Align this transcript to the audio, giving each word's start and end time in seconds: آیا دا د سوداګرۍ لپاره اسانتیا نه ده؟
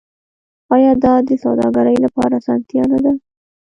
آیا 0.75 0.91
دا 1.03 1.13
د 1.27 1.29
سوداګرۍ 1.43 1.95
لپاره 2.05 2.33
اسانتیا 2.39 2.83
نه 2.91 2.97
ده؟ 3.03 3.11